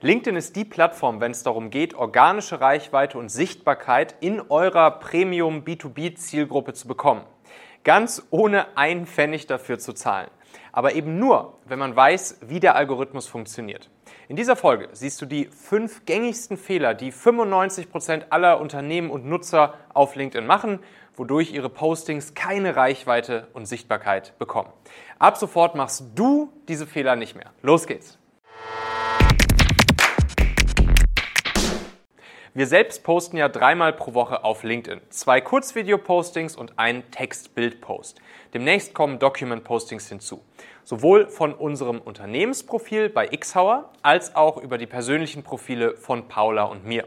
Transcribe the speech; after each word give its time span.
LinkedIn 0.00 0.36
ist 0.36 0.54
die 0.54 0.64
Plattform, 0.64 1.20
wenn 1.20 1.32
es 1.32 1.42
darum 1.42 1.70
geht, 1.70 1.94
organische 1.94 2.60
Reichweite 2.60 3.18
und 3.18 3.30
Sichtbarkeit 3.30 4.14
in 4.20 4.40
eurer 4.40 4.92
Premium 4.92 5.64
B2B 5.64 6.14
Zielgruppe 6.14 6.72
zu 6.72 6.86
bekommen. 6.86 7.24
Ganz 7.82 8.24
ohne 8.30 8.76
einen 8.76 9.08
Pfennig 9.08 9.48
dafür 9.48 9.80
zu 9.80 9.92
zahlen. 9.92 10.30
Aber 10.70 10.94
eben 10.94 11.18
nur, 11.18 11.58
wenn 11.64 11.80
man 11.80 11.96
weiß, 11.96 12.42
wie 12.42 12.60
der 12.60 12.76
Algorithmus 12.76 13.26
funktioniert. 13.26 13.90
In 14.28 14.36
dieser 14.36 14.54
Folge 14.54 14.88
siehst 14.92 15.20
du 15.20 15.26
die 15.26 15.46
fünf 15.46 16.04
gängigsten 16.04 16.58
Fehler, 16.58 16.94
die 16.94 17.10
95 17.10 17.90
Prozent 17.90 18.26
aller 18.30 18.60
Unternehmen 18.60 19.10
und 19.10 19.26
Nutzer 19.26 19.74
auf 19.94 20.14
LinkedIn 20.14 20.46
machen, 20.46 20.78
wodurch 21.16 21.52
ihre 21.52 21.70
Postings 21.70 22.34
keine 22.34 22.76
Reichweite 22.76 23.48
und 23.52 23.66
Sichtbarkeit 23.66 24.38
bekommen. 24.38 24.72
Ab 25.18 25.38
sofort 25.38 25.74
machst 25.74 26.04
du 26.14 26.52
diese 26.68 26.86
Fehler 26.86 27.16
nicht 27.16 27.34
mehr. 27.34 27.50
Los 27.62 27.88
geht's! 27.88 28.16
Wir 32.58 32.66
selbst 32.66 33.04
posten 33.04 33.36
ja 33.36 33.48
dreimal 33.48 33.92
pro 33.92 34.14
Woche 34.14 34.42
auf 34.42 34.64
LinkedIn. 34.64 35.00
Zwei 35.10 35.40
Kurzvideo-Postings 35.40 36.56
und 36.56 36.76
ein 36.76 37.08
Text-Bild-Post. 37.12 38.20
Demnächst 38.52 38.94
kommen 38.94 39.20
Document-Postings 39.20 40.08
hinzu. 40.08 40.42
Sowohl 40.82 41.28
von 41.28 41.54
unserem 41.54 42.00
Unternehmensprofil 42.00 43.10
bei 43.10 43.28
Xhauer 43.28 43.92
als 44.02 44.34
auch 44.34 44.56
über 44.56 44.76
die 44.76 44.86
persönlichen 44.86 45.44
Profile 45.44 45.96
von 45.96 46.26
Paula 46.26 46.64
und 46.64 46.84
mir. 46.84 47.06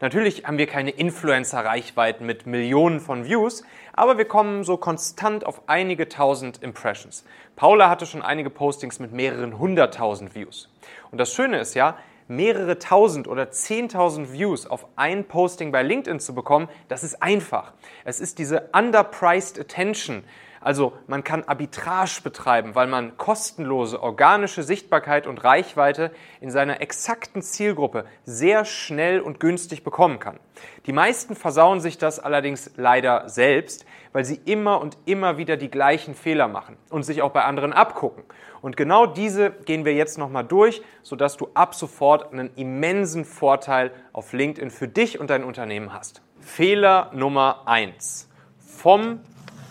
Natürlich 0.00 0.46
haben 0.46 0.58
wir 0.58 0.66
keine 0.66 0.90
Influencer-Reichweiten 0.90 2.26
mit 2.26 2.46
Millionen 2.46 2.98
von 2.98 3.24
Views, 3.24 3.62
aber 3.92 4.18
wir 4.18 4.24
kommen 4.24 4.64
so 4.64 4.78
konstant 4.78 5.46
auf 5.46 5.62
einige 5.68 6.08
tausend 6.08 6.60
Impressions. 6.60 7.24
Paula 7.54 7.88
hatte 7.88 8.04
schon 8.04 8.22
einige 8.22 8.50
Postings 8.50 8.98
mit 8.98 9.12
mehreren 9.12 9.60
hunderttausend 9.60 10.34
Views. 10.34 10.68
Und 11.12 11.18
das 11.18 11.32
Schöne 11.32 11.60
ist 11.60 11.74
ja, 11.74 11.96
mehrere 12.28 12.78
tausend 12.78 13.26
oder 13.26 13.50
zehntausend 13.50 14.32
Views 14.32 14.66
auf 14.66 14.86
ein 14.96 15.24
Posting 15.24 15.72
bei 15.72 15.82
LinkedIn 15.82 16.20
zu 16.20 16.34
bekommen, 16.34 16.68
das 16.88 17.02
ist 17.04 17.22
einfach. 17.22 17.72
Es 18.04 18.20
ist 18.20 18.38
diese 18.38 18.68
underpriced 18.72 19.58
attention. 19.58 20.22
Also 20.68 20.92
man 21.06 21.24
kann 21.24 21.44
Arbitrage 21.44 22.20
betreiben, 22.22 22.74
weil 22.74 22.88
man 22.88 23.16
kostenlose 23.16 24.02
organische 24.02 24.62
Sichtbarkeit 24.62 25.26
und 25.26 25.42
Reichweite 25.42 26.10
in 26.42 26.50
seiner 26.50 26.82
exakten 26.82 27.40
Zielgruppe 27.40 28.04
sehr 28.26 28.66
schnell 28.66 29.20
und 29.20 29.40
günstig 29.40 29.82
bekommen 29.82 30.18
kann. 30.18 30.38
Die 30.84 30.92
meisten 30.92 31.34
versauen 31.34 31.80
sich 31.80 31.96
das 31.96 32.20
allerdings 32.20 32.72
leider 32.76 33.30
selbst, 33.30 33.86
weil 34.12 34.26
sie 34.26 34.42
immer 34.44 34.82
und 34.82 34.98
immer 35.06 35.38
wieder 35.38 35.56
die 35.56 35.70
gleichen 35.70 36.14
Fehler 36.14 36.48
machen 36.48 36.76
und 36.90 37.02
sich 37.02 37.22
auch 37.22 37.30
bei 37.30 37.44
anderen 37.44 37.72
abgucken. 37.72 38.24
Und 38.60 38.76
genau 38.76 39.06
diese 39.06 39.50
gehen 39.50 39.86
wir 39.86 39.94
jetzt 39.94 40.18
nochmal 40.18 40.44
durch, 40.44 40.82
sodass 41.00 41.38
du 41.38 41.48
ab 41.54 41.74
sofort 41.76 42.30
einen 42.30 42.50
immensen 42.56 43.24
Vorteil 43.24 43.90
auf 44.12 44.34
LinkedIn 44.34 44.70
für 44.70 44.86
dich 44.86 45.18
und 45.18 45.30
dein 45.30 45.44
Unternehmen 45.44 45.94
hast. 45.94 46.20
Fehler 46.40 47.10
Nummer 47.14 47.62
eins: 47.64 48.28
Vom 48.58 49.20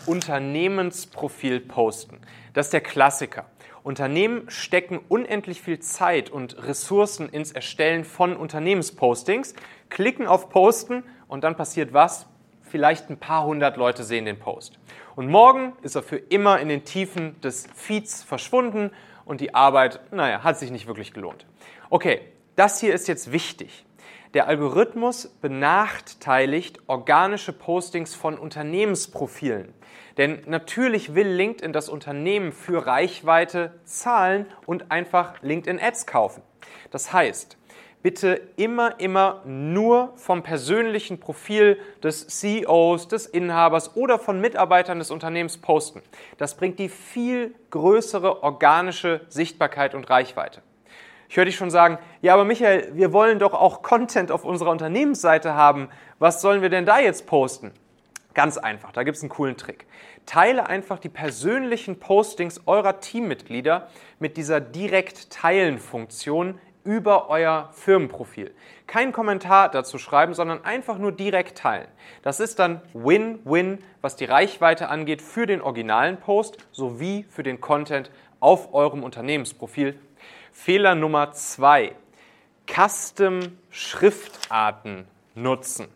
Unternehmensprofil 0.07 1.59
posten. 1.59 2.19
Das 2.53 2.67
ist 2.67 2.73
der 2.73 2.81
Klassiker. 2.81 3.45
Unternehmen 3.83 4.49
stecken 4.49 4.99
unendlich 5.07 5.61
viel 5.61 5.79
Zeit 5.79 6.29
und 6.29 6.61
Ressourcen 6.61 7.29
ins 7.29 7.51
Erstellen 7.51 8.03
von 8.03 8.35
Unternehmenspostings, 8.35 9.53
klicken 9.89 10.27
auf 10.27 10.49
Posten 10.49 11.03
und 11.27 11.43
dann 11.43 11.55
passiert 11.55 11.93
was? 11.93 12.25
Vielleicht 12.63 13.09
ein 13.09 13.17
paar 13.17 13.45
hundert 13.45 13.77
Leute 13.77 14.03
sehen 14.03 14.25
den 14.25 14.39
Post. 14.39 14.77
Und 15.15 15.29
morgen 15.29 15.73
ist 15.83 15.95
er 15.95 16.03
für 16.03 16.17
immer 16.17 16.59
in 16.59 16.67
den 16.67 16.83
Tiefen 16.83 17.39
des 17.39 17.67
Feeds 17.75 18.23
verschwunden 18.23 18.91
und 19.23 19.39
die 19.39 19.55
Arbeit, 19.55 20.01
naja, 20.11 20.43
hat 20.43 20.59
sich 20.59 20.69
nicht 20.69 20.87
wirklich 20.87 21.13
gelohnt. 21.13 21.45
Okay, 21.89 22.21
das 22.57 22.81
hier 22.81 22.93
ist 22.93 23.07
jetzt 23.07 23.31
wichtig. 23.31 23.85
Der 24.37 24.47
Algorithmus 24.47 25.29
benachteiligt 25.41 26.81
organische 26.85 27.53
Postings 27.53 28.13
von 28.13 28.37
Unternehmensprofilen. 28.37 29.73
Denn 30.17 30.43
natürlich 30.45 31.15
will 31.15 31.27
LinkedIn 31.27 31.73
das 31.73 31.89
Unternehmen 31.89 32.51
für 32.51 32.85
Reichweite 32.85 33.73
zahlen 33.83 34.45
und 34.67 34.91
einfach 34.91 35.41
LinkedIn 35.41 35.81
Ads 35.81 36.05
kaufen. 36.05 36.43
Das 36.91 37.11
heißt, 37.11 37.57
bitte 38.03 38.39
immer, 38.57 38.99
immer 38.99 39.41
nur 39.43 40.13
vom 40.17 40.43
persönlichen 40.43 41.19
Profil 41.19 41.79
des 42.03 42.27
CEOs, 42.27 43.07
des 43.07 43.25
Inhabers 43.25 43.95
oder 43.95 44.19
von 44.19 44.39
Mitarbeitern 44.39 44.99
des 44.99 45.09
Unternehmens 45.09 45.57
posten. 45.57 46.03
Das 46.37 46.55
bringt 46.57 46.77
die 46.77 46.89
viel 46.89 47.55
größere 47.71 48.43
organische 48.43 49.21
Sichtbarkeit 49.29 49.95
und 49.95 50.07
Reichweite. 50.11 50.61
Ich 51.29 51.35
höre 51.37 51.45
dich 51.45 51.55
schon 51.55 51.69
sagen, 51.69 51.97
ja, 52.21 52.33
aber 52.33 52.45
Michael, 52.45 52.91
wir 52.93 53.11
wollen 53.11 53.39
doch 53.39 53.53
auch 53.53 53.81
Content 53.81 54.31
auf 54.31 54.45
unserer 54.45 54.71
Unternehmensseite 54.71 55.55
haben. 55.55 55.89
Was 56.19 56.41
sollen 56.41 56.61
wir 56.61 56.69
denn 56.69 56.85
da 56.85 56.99
jetzt 56.99 57.27
posten? 57.27 57.71
Ganz 58.33 58.57
einfach, 58.57 58.91
da 58.91 59.03
gibt 59.03 59.17
es 59.17 59.23
einen 59.23 59.29
coolen 59.29 59.57
Trick. 59.57 59.87
Teile 60.25 60.67
einfach 60.67 60.99
die 60.99 61.09
persönlichen 61.09 61.99
Postings 61.99 62.61
eurer 62.65 62.99
Teammitglieder 62.99 63.89
mit 64.19 64.37
dieser 64.37 64.61
Direkt-Teilen-Funktion 64.61 66.59
über 66.83 67.29
euer 67.29 67.69
Firmenprofil. 67.73 68.53
Kein 68.87 69.11
Kommentar 69.11 69.69
dazu 69.69 69.97
schreiben, 69.97 70.33
sondern 70.33 70.63
einfach 70.63 70.97
nur 70.97 71.11
direkt 71.11 71.57
teilen. 71.57 71.87
Das 72.21 72.39
ist 72.39 72.59
dann 72.59 72.81
Win-Win, 72.93 73.79
was 74.01 74.15
die 74.15 74.23
Reichweite 74.23 74.87
angeht 74.87 75.21
für 75.21 75.45
den 75.45 75.61
originalen 75.61 76.17
Post 76.17 76.57
sowie 76.71 77.25
für 77.29 77.43
den 77.43 77.59
Content 77.59 78.09
auf 78.39 78.73
eurem 78.73 79.03
Unternehmensprofil 79.03 79.99
Fehler 80.51 80.95
Nummer 80.95 81.33
zwei. 81.33 81.93
Custom-Schriftarten 82.67 85.05
nutzen. 85.35 85.87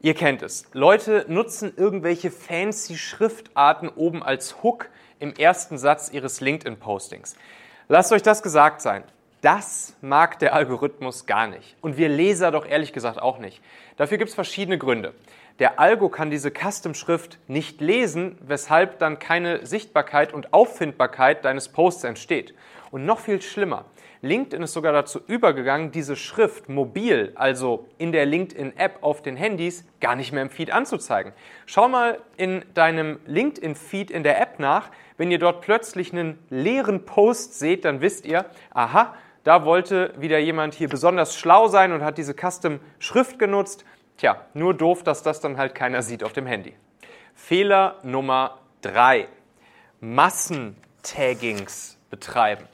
Ihr 0.00 0.14
kennt 0.14 0.40
es. 0.42 0.64
Leute 0.72 1.26
nutzen 1.28 1.74
irgendwelche 1.76 2.30
fancy 2.30 2.96
Schriftarten 2.96 3.88
oben 3.88 4.22
als 4.22 4.62
Hook 4.62 4.88
im 5.18 5.34
ersten 5.34 5.76
Satz 5.78 6.10
ihres 6.10 6.40
LinkedIn-Postings. 6.40 7.34
Lasst 7.88 8.12
euch 8.12 8.22
das 8.22 8.42
gesagt 8.42 8.82
sein. 8.82 9.04
Das 9.44 9.94
mag 10.00 10.38
der 10.38 10.54
Algorithmus 10.54 11.26
gar 11.26 11.46
nicht. 11.46 11.76
Und 11.82 11.98
wir 11.98 12.08
Leser 12.08 12.50
doch 12.50 12.64
ehrlich 12.64 12.94
gesagt 12.94 13.20
auch 13.20 13.36
nicht. 13.36 13.60
Dafür 13.98 14.16
gibt 14.16 14.30
es 14.30 14.34
verschiedene 14.34 14.78
Gründe. 14.78 15.12
Der 15.58 15.78
Algo 15.78 16.08
kann 16.08 16.30
diese 16.30 16.50
Custom-Schrift 16.50 17.38
nicht 17.46 17.82
lesen, 17.82 18.38
weshalb 18.40 18.98
dann 19.00 19.18
keine 19.18 19.66
Sichtbarkeit 19.66 20.32
und 20.32 20.54
Auffindbarkeit 20.54 21.44
deines 21.44 21.68
Posts 21.68 22.04
entsteht. 22.04 22.54
Und 22.90 23.04
noch 23.04 23.20
viel 23.20 23.42
schlimmer, 23.42 23.84
LinkedIn 24.22 24.62
ist 24.62 24.72
sogar 24.72 24.94
dazu 24.94 25.20
übergegangen, 25.26 25.90
diese 25.90 26.16
Schrift 26.16 26.70
mobil, 26.70 27.32
also 27.34 27.86
in 27.98 28.12
der 28.12 28.24
LinkedIn-App 28.24 29.02
auf 29.02 29.20
den 29.20 29.36
Handys, 29.36 29.84
gar 30.00 30.16
nicht 30.16 30.32
mehr 30.32 30.40
im 30.40 30.48
Feed 30.48 30.70
anzuzeigen. 30.70 31.34
Schau 31.66 31.88
mal 31.88 32.18
in 32.38 32.64
deinem 32.72 33.20
LinkedIn-Feed 33.26 34.10
in 34.10 34.22
der 34.22 34.40
App 34.40 34.58
nach. 34.58 34.88
Wenn 35.18 35.30
ihr 35.30 35.38
dort 35.38 35.60
plötzlich 35.60 36.14
einen 36.14 36.38
leeren 36.48 37.04
Post 37.04 37.58
seht, 37.58 37.84
dann 37.84 38.00
wisst 38.00 38.24
ihr, 38.24 38.46
aha, 38.70 39.14
da 39.44 39.64
wollte 39.64 40.12
wieder 40.18 40.38
jemand 40.38 40.74
hier 40.74 40.88
besonders 40.88 41.36
schlau 41.36 41.68
sein 41.68 41.92
und 41.92 42.02
hat 42.02 42.18
diese 42.18 42.34
Custom-Schrift 42.34 43.38
genutzt. 43.38 43.84
Tja, 44.16 44.40
nur 44.54 44.74
doof, 44.74 45.02
dass 45.02 45.22
das 45.22 45.40
dann 45.40 45.58
halt 45.58 45.74
keiner 45.74 46.02
sieht 46.02 46.24
auf 46.24 46.32
dem 46.32 46.46
Handy. 46.46 46.74
Fehler 47.34 47.98
Nummer 48.02 48.58
drei: 48.80 49.28
Massentaggings 50.00 51.98
betreiben. 52.10 52.66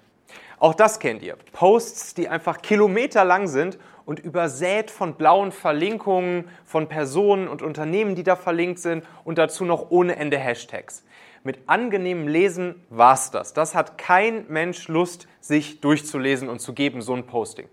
Auch 0.58 0.74
das 0.74 0.98
kennt 1.00 1.22
ihr. 1.22 1.36
Posts, 1.52 2.14
die 2.14 2.28
einfach 2.28 2.62
kilometerlang 2.62 3.48
sind 3.48 3.78
und 4.10 4.18
übersät 4.18 4.90
von 4.90 5.14
blauen 5.14 5.52
Verlinkungen 5.52 6.48
von 6.64 6.88
Personen 6.88 7.46
und 7.46 7.62
Unternehmen, 7.62 8.16
die 8.16 8.24
da 8.24 8.34
verlinkt 8.34 8.80
sind 8.80 9.04
und 9.22 9.38
dazu 9.38 9.64
noch 9.64 9.92
ohne 9.92 10.16
Ende 10.16 10.36
Hashtags. 10.36 11.04
Mit 11.44 11.60
angenehmem 11.68 12.26
Lesen 12.26 12.84
war's 12.90 13.30
das. 13.30 13.52
Das 13.52 13.76
hat 13.76 13.98
kein 13.98 14.46
Mensch 14.48 14.88
Lust, 14.88 15.28
sich 15.40 15.80
durchzulesen 15.80 16.48
und 16.48 16.58
zu 16.58 16.72
geben, 16.72 17.02
so 17.02 17.14
ein 17.14 17.24
Posting. 17.24 17.68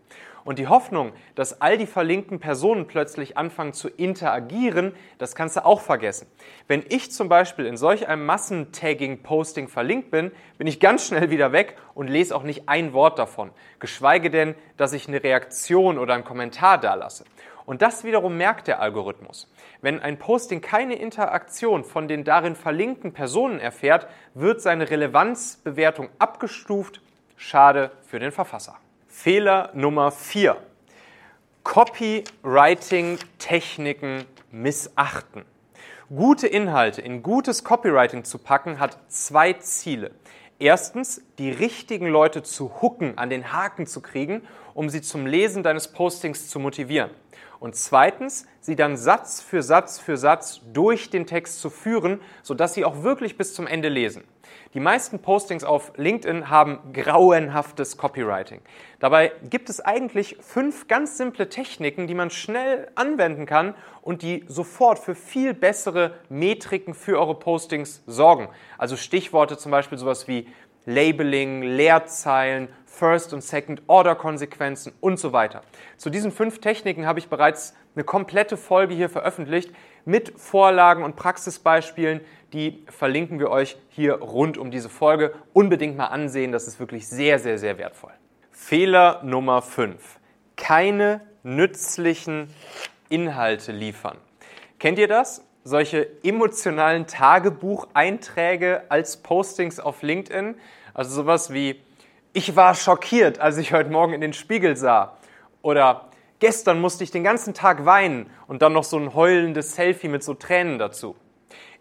Und 0.48 0.60
die 0.60 0.68
Hoffnung, 0.68 1.12
dass 1.36 1.60
all 1.60 1.78
die 1.78 1.86
verlinkten 1.86 2.40
Personen 2.40 2.88
plötzlich 2.88 3.38
anfangen 3.38 3.74
zu 3.74 3.90
interagieren, 3.90 4.96
das 5.18 5.36
kannst 5.36 5.58
du 5.58 5.66
auch 5.66 5.82
vergessen. 5.82 6.26
Wenn 6.70 6.86
ich 6.88 7.12
zum 7.12 7.28
Beispiel 7.28 7.66
in 7.66 7.76
solch 7.76 8.08
einem 8.08 8.26
Massentagging-Posting 8.26 9.68
verlinkt 9.68 10.10
bin, 10.10 10.32
bin 10.58 10.66
ich 10.66 10.80
ganz 10.80 11.06
schnell 11.06 11.32
wieder 11.32 11.52
weg 11.52 11.76
und 11.96 12.08
lese 12.08 12.34
auch 12.34 12.44
nicht 12.44 12.70
ein 12.70 12.94
Wort 12.94 13.20
davon. 13.20 13.52
Geschweige 13.80 14.30
denn, 14.30 14.56
dass 14.78 14.94
ich 14.94 15.10
eine 15.10 15.22
Reaktion 15.22 15.98
oder 15.98 16.14
einen 16.14 16.24
Kommentar 16.24 16.78
dalasse. 16.80 17.26
Und 17.66 17.82
das 17.82 18.06
wiederum 18.06 18.38
merkt 18.38 18.70
der 18.70 18.80
Algorithmus. 18.80 19.52
Wenn 19.82 20.00
ein 20.00 20.18
Posting 20.18 20.62
keine 20.62 20.96
Interaktion 20.96 21.84
von 21.84 22.08
den 22.08 22.24
darin 22.24 22.56
verlinkten 22.56 23.12
Personen 23.12 23.60
erfährt, 23.60 24.08
wird 24.34 24.62
seine 24.62 24.90
Relevanzbewertung 24.90 26.08
abgestuft. 26.20 27.02
Schade 27.36 27.92
für 28.06 28.20
den 28.20 28.32
Verfasser. 28.32 28.78
Fehler 29.20 29.72
Nummer 29.74 30.12
4. 30.12 30.58
Copywriting-Techniken 31.64 34.26
missachten. 34.52 35.44
Gute 36.08 36.46
Inhalte 36.46 37.02
in 37.02 37.24
gutes 37.24 37.64
Copywriting 37.64 38.26
zu 38.26 38.38
packen 38.38 38.80
hat 38.80 39.00
zwei 39.08 39.54
Ziele. 39.54 40.12
Erstens, 40.60 41.24
die 41.38 41.52
richtigen 41.52 42.08
Leute 42.08 42.44
zu 42.44 42.82
hooken, 42.82 43.18
an 43.18 43.30
den 43.30 43.54
Haken 43.54 43.86
zu 43.86 44.02
kriegen, 44.02 44.42
um 44.74 44.90
sie 44.90 45.02
zum 45.02 45.26
Lesen 45.26 45.64
deines 45.64 45.88
Postings 45.90 46.50
zu 46.50 46.60
motivieren. 46.60 47.12
Und 47.60 47.76
zweitens, 47.76 48.46
sie 48.60 48.76
dann 48.76 48.98
Satz 48.98 49.42
für 49.42 49.64
Satz 49.64 50.00
für 50.00 50.18
Satz 50.18 50.62
durch 50.74 51.10
den 51.10 51.26
Text 51.26 51.60
zu 51.60 51.70
führen, 51.70 52.22
sodass 52.44 52.74
sie 52.76 52.86
auch 52.86 53.04
wirklich 53.04 53.38
bis 53.38 53.54
zum 53.54 53.66
Ende 53.66 53.90
lesen. 53.90 54.24
Die 54.74 54.80
meisten 54.80 55.20
Postings 55.20 55.64
auf 55.64 55.94
LinkedIn 55.96 56.50
haben 56.50 56.94
grauenhaftes 56.94 57.98
Copywriting. 57.98 58.62
Dabei 59.00 59.32
gibt 59.50 59.70
es 59.70 59.80
eigentlich 59.82 60.38
fünf 60.40 60.88
ganz 60.88 61.18
simple 61.18 61.50
Techniken, 61.50 62.06
die 62.06 62.14
man 62.14 62.30
schnell 62.30 62.92
anwenden 62.96 63.46
kann 63.46 63.74
und 64.02 64.22
die 64.22 64.46
sofort 64.48 65.00
für 65.00 65.16
viel 65.16 65.54
bessere 65.54 66.14
Metriken 66.30 66.94
für 66.94 67.20
eure 67.20 67.36
Postings 67.36 68.04
sorgen. 68.06 68.50
Also 68.78 68.98
Stichworte 68.98 69.58
zum 69.58 69.72
Beispiel 69.72 69.98
sowas 69.98 70.28
wie 70.28 70.48
Labeling, 70.88 71.64
Leerzeilen, 71.64 72.70
First- 72.86 73.34
und 73.34 73.42
Second-Order-Konsequenzen 73.42 74.94
und 75.02 75.20
so 75.20 75.34
weiter. 75.34 75.62
Zu 75.98 76.10
diesen 76.10 76.32
fünf 76.32 76.60
Techniken 76.60 77.06
habe 77.06 77.20
ich 77.20 77.28
bereits 77.28 77.76
eine 77.94 78.06
komplette 78.06 78.56
Folge 78.56 78.96
hier 78.96 79.10
veröffentlicht 79.10 79.72
mit 80.06 80.40
Vorlagen 80.40 81.04
und 81.04 81.18
Praxisbeispielen. 81.18 82.22
Die 82.54 82.86
verlinken 82.90 83.38
wir 83.38 83.50
euch 83.50 83.78
hier 83.90 84.14
rund 84.14 84.58
um 84.58 84.72
diese 84.72 84.88
Folge. 84.88 85.36
Unbedingt 85.52 85.98
mal 85.98 86.06
ansehen, 86.06 86.54
das 86.54 86.68
ist 86.68 86.80
wirklich 86.80 87.08
sehr, 87.08 87.38
sehr, 87.38 87.58
sehr 87.58 87.78
wertvoll. 87.78 88.14
Fehler 88.50 89.22
Nummer 89.24 89.62
5. 89.62 90.20
Keine 90.56 91.22
nützlichen 91.44 92.50
Inhalte 93.10 93.74
liefern. 93.74 94.18
Kennt 94.80 95.00
ihr 95.00 95.10
das? 95.10 95.47
Solche 95.68 96.08
emotionalen 96.24 97.08
Tagebucheinträge 97.08 98.84
als 98.88 99.18
Postings 99.18 99.82
auf 99.82 100.02
LinkedIn? 100.02 100.56
Also 100.94 101.14
sowas 101.14 101.52
wie, 101.52 101.82
ich 102.32 102.56
war 102.56 102.74
schockiert, 102.74 103.40
als 103.40 103.58
ich 103.58 103.74
heute 103.74 103.90
Morgen 103.90 104.14
in 104.14 104.22
den 104.22 104.32
Spiegel 104.32 104.78
sah. 104.78 105.18
Oder 105.62 106.06
gestern 106.40 106.80
musste 106.80 107.04
ich 107.04 107.12
den 107.12 107.26
ganzen 107.26 107.54
Tag 107.54 107.84
weinen 107.84 108.30
und 108.48 108.62
dann 108.62 108.72
noch 108.72 108.86
so 108.86 108.96
ein 108.96 109.14
heulendes 109.14 109.76
Selfie 109.76 110.08
mit 110.08 110.24
so 110.24 110.36
Tränen 110.36 110.80
dazu. 110.80 111.18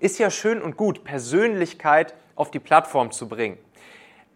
Ist 0.01 0.19
ja 0.19 0.31
schön 0.31 0.63
und 0.63 0.77
gut, 0.77 1.05
Persönlichkeit 1.05 2.15
auf 2.35 2.51
die 2.51 2.59
Plattform 2.59 3.13
zu 3.13 3.29
bringen. 3.29 3.57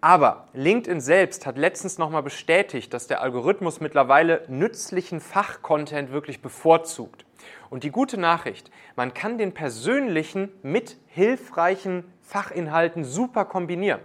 Aber 0.01 0.47
LinkedIn 0.53 1.01
selbst 1.01 1.45
hat 1.45 1.59
letztens 1.59 1.99
nochmal 1.99 2.23
bestätigt, 2.23 2.95
dass 2.95 3.09
der 3.09 3.21
Algorithmus 3.21 3.81
mittlerweile 3.81 4.45
nützlichen 4.47 5.19
Fachcontent 5.19 6.13
wirklich 6.13 6.41
bevorzugt. 6.41 7.25
Und 7.71 7.85
die 7.85 7.91
gute 7.91 8.19
Nachricht, 8.19 8.71
man 8.97 9.15
kann 9.15 9.39
den 9.39 9.53
persönlichen 9.53 10.51
mit 10.63 10.97
hilfreichen 11.07 12.05
Fachinhalten 12.21 13.05
super 13.05 13.45
kombinieren. 13.45 14.01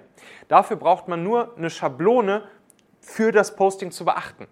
Dafür 0.47 0.77
braucht 0.77 1.07
man 1.07 1.23
nur 1.23 1.55
eine 1.57 1.69
Schablone 1.69 2.43
für 2.99 3.31
das 3.31 3.55
Posting 3.55 3.91
zu 3.91 4.05
beachten. 4.05 4.47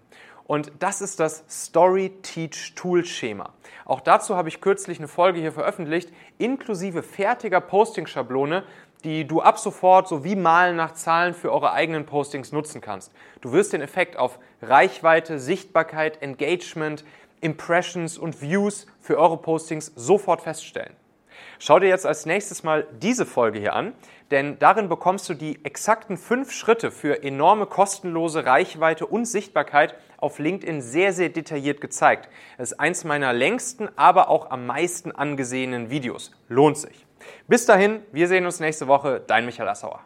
Und 0.46 0.72
das 0.78 1.00
ist 1.00 1.20
das 1.20 1.44
Story 1.48 2.12
Teach 2.22 2.74
Tool 2.74 3.04
Schema. 3.04 3.54
Auch 3.86 4.00
dazu 4.00 4.36
habe 4.36 4.48
ich 4.48 4.60
kürzlich 4.60 4.98
eine 4.98 5.08
Folge 5.08 5.40
hier 5.40 5.52
veröffentlicht, 5.52 6.12
inklusive 6.38 7.02
fertiger 7.02 7.60
Posting-Schablone, 7.60 8.64
die 9.04 9.26
du 9.26 9.40
ab 9.40 9.58
sofort 9.58 10.08
so 10.08 10.24
wie 10.24 10.36
Malen 10.36 10.76
nach 10.76 10.92
Zahlen 10.92 11.34
für 11.34 11.52
eure 11.52 11.72
eigenen 11.72 12.06
Postings 12.06 12.52
nutzen 12.52 12.80
kannst. 12.80 13.12
Du 13.40 13.52
wirst 13.52 13.72
den 13.72 13.82
Effekt 13.82 14.16
auf 14.16 14.38
Reichweite, 14.62 15.38
Sichtbarkeit, 15.38 16.22
Engagement, 16.22 17.04
Impressions 17.44 18.16
und 18.18 18.40
Views 18.40 18.86
für 19.00 19.18
eure 19.18 19.36
Postings 19.36 19.92
sofort 19.94 20.40
feststellen. 20.40 20.96
Schau 21.58 21.78
dir 21.78 21.88
jetzt 21.88 22.06
als 22.06 22.26
nächstes 22.26 22.62
mal 22.62 22.86
diese 23.00 23.26
Folge 23.26 23.58
hier 23.58 23.74
an, 23.74 23.92
denn 24.30 24.58
darin 24.58 24.88
bekommst 24.88 25.28
du 25.28 25.34
die 25.34 25.64
exakten 25.64 26.16
fünf 26.16 26.50
Schritte 26.52 26.90
für 26.90 27.22
enorme 27.22 27.66
kostenlose 27.66 28.46
Reichweite 28.46 29.06
und 29.06 29.26
Sichtbarkeit 29.26 29.94
auf 30.16 30.38
LinkedIn 30.38 30.80
sehr, 30.80 31.12
sehr 31.12 31.28
detailliert 31.28 31.80
gezeigt. 31.80 32.28
Es 32.56 32.72
ist 32.72 32.80
eins 32.80 33.04
meiner 33.04 33.32
längsten, 33.32 33.88
aber 33.96 34.30
auch 34.30 34.50
am 34.50 34.66
meisten 34.66 35.12
angesehenen 35.12 35.90
Videos. 35.90 36.32
Lohnt 36.48 36.78
sich. 36.78 37.06
Bis 37.46 37.66
dahin, 37.66 38.02
wir 38.12 38.28
sehen 38.28 38.46
uns 38.46 38.58
nächste 38.60 38.88
Woche. 38.88 39.22
Dein 39.26 39.44
Michael 39.44 39.68
Assauer. 39.68 40.00